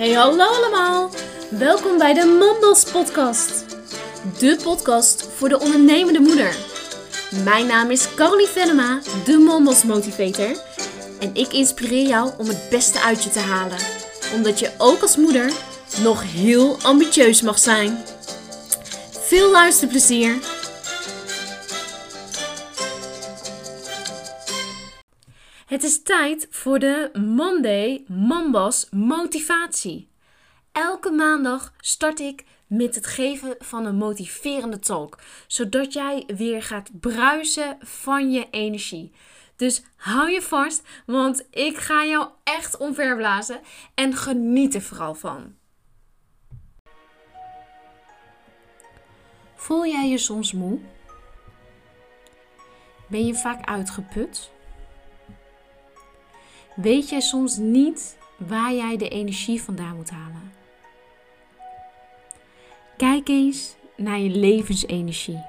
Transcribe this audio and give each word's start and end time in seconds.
Hey 0.00 0.12
hallo 0.12 0.44
allemaal! 0.44 1.10
Welkom 1.50 1.98
bij 1.98 2.14
de 2.14 2.24
Mandels 2.24 2.84
podcast. 2.84 3.64
De 4.38 4.58
podcast 4.62 5.28
voor 5.36 5.48
de 5.48 5.58
ondernemende 5.60 6.20
moeder. 6.20 6.56
Mijn 7.44 7.66
naam 7.66 7.90
is 7.90 8.14
Caroline 8.14 8.48
Venema, 8.48 9.00
de 9.24 9.38
Mandels 9.38 9.84
motivator. 9.84 10.62
En 11.18 11.30
ik 11.32 11.52
inspireer 11.52 12.06
jou 12.06 12.30
om 12.38 12.48
het 12.48 12.66
beste 12.70 13.00
uit 13.00 13.24
je 13.24 13.30
te 13.30 13.38
halen. 13.38 13.78
Omdat 14.34 14.58
je 14.58 14.70
ook 14.78 15.02
als 15.02 15.16
moeder 15.16 15.52
nog 16.02 16.22
heel 16.32 16.76
ambitieus 16.82 17.42
mag 17.42 17.58
zijn. 17.58 18.04
Veel 19.10 19.50
luisterplezier! 19.50 20.49
Het 25.70 25.82
is 25.82 26.02
tijd 26.02 26.46
voor 26.50 26.78
de 26.78 27.10
Monday 27.12 28.04
Mambas 28.08 28.88
motivatie. 28.88 30.08
Elke 30.72 31.10
maandag 31.10 31.72
start 31.80 32.20
ik 32.20 32.44
met 32.66 32.94
het 32.94 33.06
geven 33.06 33.54
van 33.58 33.86
een 33.86 33.96
motiverende 33.96 34.78
talk, 34.78 35.18
zodat 35.46 35.92
jij 35.92 36.24
weer 36.36 36.62
gaat 36.62 37.00
bruisen 37.00 37.78
van 37.80 38.30
je 38.30 38.46
energie. 38.50 39.12
Dus 39.56 39.82
hou 39.96 40.30
je 40.30 40.42
vast, 40.42 40.82
want 41.06 41.46
ik 41.50 41.76
ga 41.76 42.04
jou 42.04 42.28
echt 42.44 42.76
omverblazen 42.76 43.60
en 43.94 44.14
geniet 44.14 44.74
er 44.74 44.82
vooral 44.82 45.14
van. 45.14 45.54
Voel 49.54 49.86
jij 49.86 50.08
je 50.08 50.18
soms 50.18 50.52
moe? 50.52 50.78
Ben 53.08 53.26
je 53.26 53.34
vaak 53.34 53.68
uitgeput? 53.68 54.50
Weet 56.74 57.08
jij 57.08 57.20
soms 57.20 57.56
niet 57.56 58.18
waar 58.36 58.72
jij 58.72 58.96
de 58.96 59.08
energie 59.08 59.62
vandaan 59.62 59.96
moet 59.96 60.10
halen? 60.10 60.52
Kijk 62.96 63.28
eens 63.28 63.74
naar 63.96 64.18
je 64.18 64.30
levensenergie. 64.30 65.42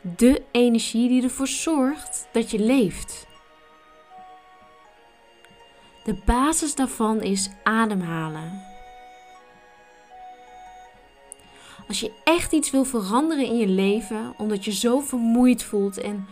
De 0.00 0.42
energie 0.50 1.08
die 1.08 1.22
ervoor 1.22 1.48
zorgt 1.48 2.28
dat 2.32 2.50
je 2.50 2.58
leeft. 2.58 3.26
De 6.04 6.14
basis 6.24 6.74
daarvan 6.74 7.22
is 7.22 7.50
ademhalen. 7.62 8.62
Als 11.88 12.00
je 12.00 12.12
echt 12.24 12.52
iets 12.52 12.70
wil 12.70 12.84
veranderen 12.84 13.46
in 13.46 13.56
je 13.56 13.68
leven, 13.68 14.34
omdat 14.38 14.64
je 14.64 14.72
zo 14.72 15.00
vermoeid 15.00 15.62
voelt 15.62 15.98
en 15.98 16.26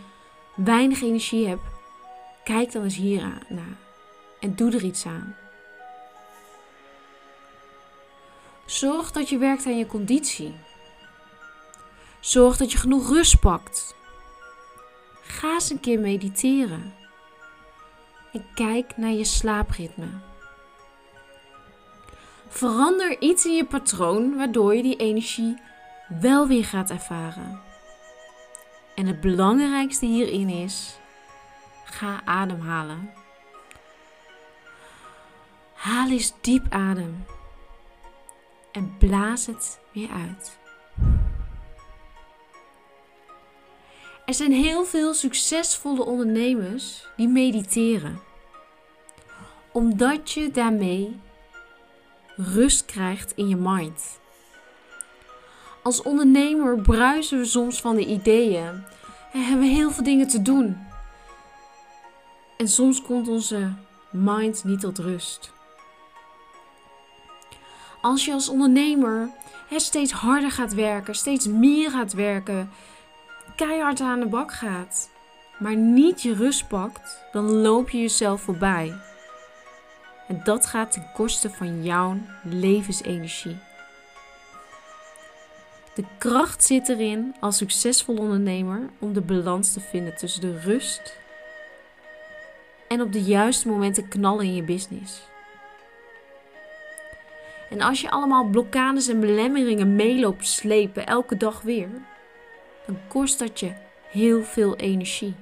weinig 0.55 1.01
energie 1.01 1.47
hebt, 1.47 1.74
kijk 2.45 2.71
dan 2.71 2.83
eens 2.83 2.95
hier 2.95 3.21
naar 3.49 3.77
en 4.39 4.55
doe 4.55 4.71
er 4.71 4.83
iets 4.83 5.05
aan. 5.05 5.35
Zorg 8.65 9.11
dat 9.11 9.29
je 9.29 9.37
werkt 9.37 9.65
aan 9.65 9.77
je 9.77 9.85
conditie. 9.85 10.55
Zorg 12.19 12.57
dat 12.57 12.71
je 12.71 12.77
genoeg 12.77 13.09
rust 13.09 13.39
pakt. 13.39 13.95
Ga 15.21 15.53
eens 15.53 15.69
een 15.69 15.79
keer 15.79 15.99
mediteren. 15.99 16.93
En 18.33 18.45
kijk 18.53 18.97
naar 18.97 19.11
je 19.11 19.25
slaapritme. 19.25 20.07
Verander 22.47 23.21
iets 23.21 23.45
in 23.45 23.55
je 23.55 23.65
patroon 23.65 24.35
waardoor 24.35 24.75
je 24.75 24.81
die 24.81 24.95
energie 24.95 25.61
wel 26.21 26.47
weer 26.47 26.65
gaat 26.65 26.89
ervaren. 26.89 27.61
En 28.95 29.05
het 29.05 29.21
belangrijkste 29.21 30.05
hierin 30.05 30.49
is: 30.49 30.97
ga 31.95 32.21
ademhalen. 32.25 33.13
Haal 35.73 36.09
eens 36.09 36.33
diep 36.41 36.65
adem 36.69 37.25
en 38.71 38.97
blaas 38.97 39.45
het 39.45 39.79
weer 39.91 40.09
uit. 40.09 40.57
Er 44.25 44.33
zijn 44.33 44.51
heel 44.51 44.85
veel 44.85 45.13
succesvolle 45.13 46.05
ondernemers 46.05 47.07
die 47.15 47.27
mediteren, 47.27 48.19
omdat 49.71 50.31
je 50.31 50.51
daarmee 50.51 51.19
rust 52.35 52.85
krijgt 52.85 53.31
in 53.35 53.47
je 53.47 53.55
mind. 53.55 54.19
Als 55.83 56.01
ondernemer 56.01 56.81
bruisen 56.81 57.37
we 57.39 57.45
soms 57.45 57.81
van 57.81 57.95
de 57.95 58.05
ideeën 58.05 58.83
en 59.33 59.43
hebben 59.43 59.67
we 59.67 59.73
heel 59.73 59.91
veel 59.91 60.03
dingen 60.03 60.27
te 60.27 60.41
doen. 60.41 60.93
En 62.57 62.67
soms 62.67 63.01
komt 63.01 63.27
onze 63.27 63.73
mind 64.09 64.63
niet 64.63 64.79
tot 64.79 64.97
rust. 64.97 65.53
Als 68.01 68.25
je 68.25 68.33
als 68.33 68.49
ondernemer 68.49 69.29
steeds 69.75 70.11
harder 70.11 70.51
gaat 70.51 70.73
werken, 70.73 71.15
steeds 71.15 71.47
meer 71.47 71.91
gaat 71.91 72.13
werken, 72.13 72.69
keihard 73.55 74.01
aan 74.01 74.19
de 74.19 74.25
bak 74.25 74.53
gaat, 74.53 75.09
maar 75.59 75.75
niet 75.75 76.21
je 76.21 76.33
rust 76.33 76.67
pakt, 76.67 77.23
dan 77.31 77.51
loop 77.51 77.89
je 77.89 78.01
jezelf 78.01 78.41
voorbij. 78.41 78.93
En 80.27 80.41
dat 80.43 80.65
gaat 80.65 80.91
ten 80.91 81.07
koste 81.13 81.49
van 81.49 81.83
jouw 81.83 82.17
levensenergie. 82.43 83.57
De 85.95 86.03
kracht 86.17 86.63
zit 86.63 86.89
erin 86.89 87.35
als 87.39 87.57
succesvol 87.57 88.15
ondernemer 88.15 88.89
om 88.99 89.13
de 89.13 89.21
balans 89.21 89.73
te 89.73 89.79
vinden 89.79 90.17
tussen 90.17 90.41
de 90.41 90.59
rust 90.59 91.17
en 92.95 93.01
op 93.01 93.13
de 93.13 93.23
juiste 93.23 93.67
momenten 93.67 94.07
knallen 94.07 94.45
in 94.45 94.55
je 94.55 94.63
business. 94.63 95.21
En 97.69 97.81
als 97.81 98.01
je 98.01 98.09
allemaal 98.09 98.45
blokkades 98.45 99.07
en 99.07 99.19
belemmeringen 99.19 99.95
meeloopt 99.95 100.47
slepen 100.47 101.05
elke 101.05 101.37
dag 101.37 101.61
weer, 101.61 101.89
dan 102.85 102.97
kost 103.07 103.39
dat 103.39 103.59
je 103.59 103.73
heel 104.09 104.43
veel 104.43 104.75
energie. 104.75 105.35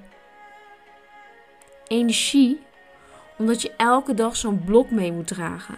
Energie 1.88 2.62
omdat 3.38 3.62
je 3.62 3.72
elke 3.78 4.14
dag 4.14 4.36
zo'n 4.36 4.64
blok 4.66 4.92
mee 4.92 5.12
moet 5.12 5.28
dragen. 5.28 5.78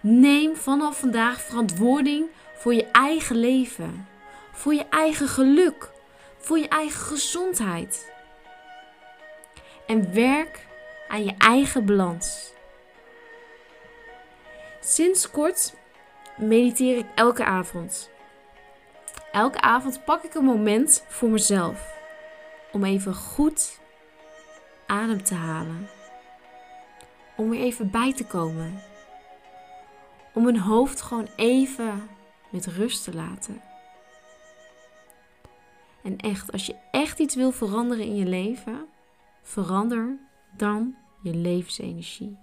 Neem 0.00 0.56
vanaf 0.56 0.98
vandaag 0.98 1.40
verantwoording 1.40 2.26
voor 2.54 2.74
je 2.74 2.84
eigen 2.84 3.36
leven, 3.36 4.08
voor 4.52 4.74
je 4.74 4.84
eigen 4.90 5.28
geluk, 5.28 5.90
voor 6.38 6.58
je 6.58 6.68
eigen 6.68 7.00
gezondheid. 7.00 8.14
En 9.86 10.14
werk 10.14 10.66
aan 11.08 11.24
je 11.24 11.34
eigen 11.38 11.86
balans. 11.86 12.52
Sinds 14.80 15.30
kort 15.30 15.74
mediteer 16.36 16.98
ik 16.98 17.06
elke 17.14 17.44
avond. 17.44 18.10
Elke 19.32 19.60
avond 19.60 20.04
pak 20.04 20.22
ik 20.22 20.34
een 20.34 20.44
moment 20.44 21.04
voor 21.08 21.28
mezelf 21.28 21.94
om 22.72 22.84
even 22.84 23.14
goed 23.14 23.80
adem 24.86 25.22
te 25.22 25.34
halen. 25.34 25.88
Om 27.36 27.50
weer 27.50 27.60
even 27.60 27.90
bij 27.90 28.12
te 28.12 28.24
komen. 28.26 28.82
Om 30.34 30.44
mijn 30.44 30.58
hoofd 30.58 31.00
gewoon 31.00 31.28
even 31.36 32.08
met 32.50 32.66
rust 32.66 33.04
te 33.04 33.14
laten. 33.14 33.62
En 36.02 36.16
echt, 36.16 36.52
als 36.52 36.66
je 36.66 36.76
echt 36.90 37.18
iets 37.18 37.34
wil 37.34 37.52
veranderen 37.52 38.04
in 38.04 38.16
je 38.16 38.26
leven, 38.26 38.88
verander 39.46 40.18
dan 40.56 40.96
je 41.22 41.34
levensenergie. 41.34 42.38